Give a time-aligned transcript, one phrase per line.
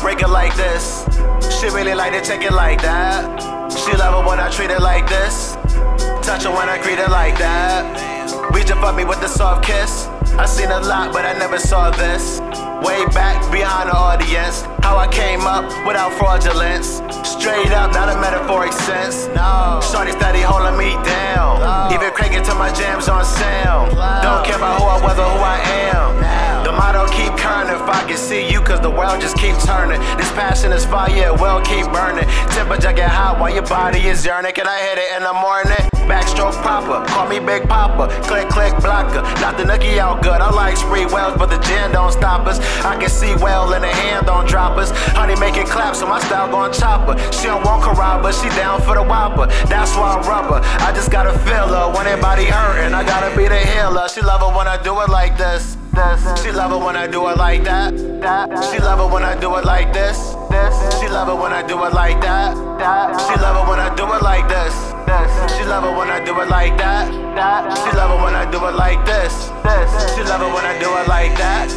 [0.00, 1.04] break it like this.
[1.60, 3.72] She really like to take it like that.
[3.72, 5.54] She love it when I treat it like this.
[6.26, 7.84] Touch her when I greet it like that.
[8.52, 10.06] Reach up for me with a soft kiss.
[10.34, 12.40] I seen a lot, but I never saw this.
[12.82, 17.00] Way back behind the audience, how I came up without fraudulence.
[17.22, 19.28] Straight up, not a metaphoric sense.
[19.28, 19.80] No.
[19.92, 20.65] Shorty steady holding
[27.16, 30.00] keep current if I can see you, cause the world just keep turning.
[30.20, 32.28] This passion is fire, yeah, well keep burning.
[32.52, 34.52] Temperature get hot while your body is yearning.
[34.52, 35.84] Can I hit it in the morning?
[36.06, 38.06] Backstroke proper, call me Big Papa.
[38.28, 39.22] Click, click, blocker.
[39.42, 40.40] Not the nookie out good.
[40.40, 42.60] I like Sprewells, but the gin don't stop us.
[42.84, 44.90] I can see well in the hand don't drop us.
[45.18, 47.16] Honey make it clap, so my style gon' chop her.
[47.32, 47.76] She don't want
[48.26, 49.46] but she down for the whopper.
[49.68, 50.60] That's why I rub her.
[50.84, 52.92] I just gotta feel her when anybody hurting.
[52.92, 54.08] I gotta be the healer.
[54.08, 55.76] She love it when I do it like this.
[55.96, 56.44] This.
[56.44, 57.96] She love it when I do it like that.
[58.68, 60.36] She love it when I do it like this.
[61.00, 62.52] She love it when I do it like that.
[63.24, 64.76] She love it when I do it like this.
[65.56, 67.08] She love it when I do it like that.
[67.80, 69.48] She love it when I do it like this.
[70.12, 71.72] She love it when I do it like that.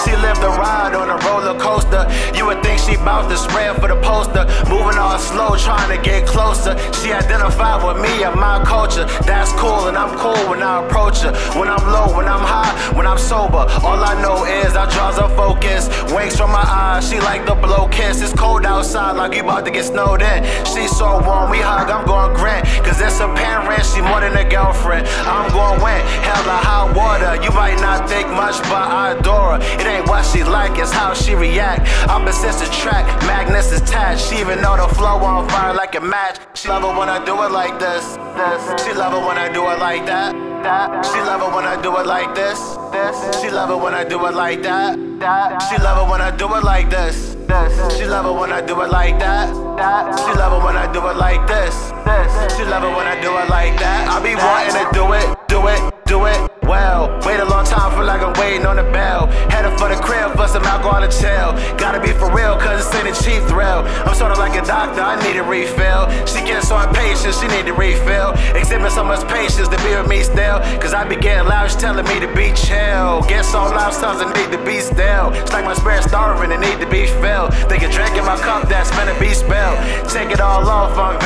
[0.00, 2.08] She lived a ride on a roller coaster.
[2.34, 4.44] You would think she bout to spread for the poster.
[4.68, 6.76] Moving all slow, trying to get closer.
[7.00, 9.04] She identified with me and my culture.
[9.24, 11.32] That's cool, and I'm cool when I approach her.
[11.58, 13.64] When I'm low, when I'm high, when I'm sober.
[13.86, 15.88] All I know is I draws her focus.
[16.12, 18.20] Winks from my eyes, she like the blow kiss.
[18.20, 20.44] It's cold outside, like you about to get snowed in.
[20.66, 22.62] She so warm, we hug, I'm going grin.
[22.84, 25.06] Cause it's a parent, she more than a girlfriend.
[25.26, 27.31] I'm going win, hella hot water.
[27.62, 29.60] Might not think much, but I adore her.
[29.78, 31.86] It ain't what she like, it's how she react.
[32.10, 34.26] Opposites attract, magnets attached.
[34.28, 36.40] She even know the flow on fire like a match.
[36.54, 38.04] She love it when I do it like this.
[38.34, 38.82] this.
[38.82, 40.32] She love it when I do it like that.
[40.64, 41.06] that.
[41.06, 42.58] She love it when I do it like this.
[42.90, 43.40] this.
[43.40, 44.98] She love it when I do it like that.
[45.20, 45.62] that.
[45.70, 47.36] She love it when I do it like this.
[47.46, 47.96] this.
[47.96, 49.54] She love it when I do it like that.
[49.78, 50.18] that.
[50.18, 51.76] She love it when I do it like this.
[52.02, 52.56] this.
[52.56, 54.10] She love it when I do it like that.
[54.10, 55.80] I be wanting to do it, do it,
[56.10, 57.01] do it well.
[57.32, 59.26] Wait a long time, feel like I'm waiting on the bell.
[59.48, 61.56] Headed for the crib for some alcohol and chill.
[61.80, 63.88] Gotta be for real, cause it's ain't a cheap thrill.
[64.04, 66.12] I'm sorta like a doctor, I need a refill.
[66.28, 68.36] She gets so impatient, she need to refill.
[68.52, 70.60] Exhibit so much patience to be with me still.
[70.76, 73.24] Cause I be getting loud, she telling me to be chill.
[73.24, 75.32] Get so loud, sometimes I need to be still.
[75.32, 77.56] It's like my spirit starving and need to be filled.
[77.64, 79.80] Think a drink in my cup that's finna be spilled.
[80.04, 80.92] Take it all off.
[80.92, 81.21] Cause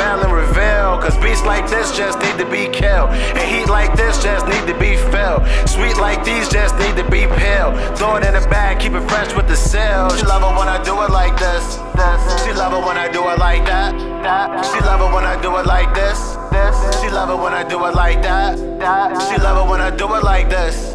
[1.37, 3.11] beats like this just need to be killed.
[3.11, 5.43] And heat like this just need to be filled.
[5.69, 7.73] Sweet like these just need to be pale.
[7.97, 10.19] Throw it in a bag, keep it fresh with the sales.
[10.19, 11.77] She love it when I do it like this.
[12.45, 13.93] She love it when I do it like that.
[14.65, 16.19] She love it when I do it like this.
[17.01, 18.57] She love it when I do it like that.
[19.29, 20.95] She love it when I do it like this.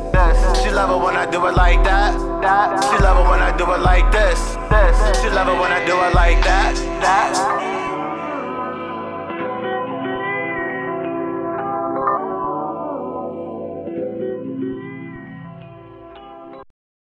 [0.63, 2.13] She love it when I do it like that.
[2.89, 4.39] She love it when I do it like this.
[5.21, 7.70] She love it when I do it like that.